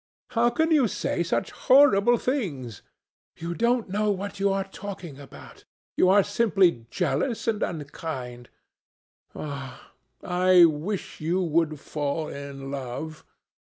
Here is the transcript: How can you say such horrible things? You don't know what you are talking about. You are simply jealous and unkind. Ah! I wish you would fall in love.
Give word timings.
How 0.31 0.49
can 0.49 0.71
you 0.71 0.87
say 0.87 1.21
such 1.21 1.51
horrible 1.51 2.17
things? 2.17 2.81
You 3.37 3.53
don't 3.53 3.87
know 3.87 4.09
what 4.09 4.39
you 4.39 4.51
are 4.51 4.63
talking 4.63 5.19
about. 5.19 5.63
You 5.95 6.09
are 6.09 6.23
simply 6.23 6.87
jealous 6.89 7.47
and 7.47 7.61
unkind. 7.61 8.49
Ah! 9.35 9.91
I 10.23 10.65
wish 10.65 11.21
you 11.21 11.39
would 11.43 11.79
fall 11.79 12.29
in 12.29 12.71
love. 12.71 13.23